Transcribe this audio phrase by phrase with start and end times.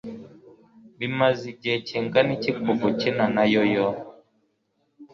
[0.99, 3.87] Bimaze igihe kingana iki kuva ukina na yo-yo?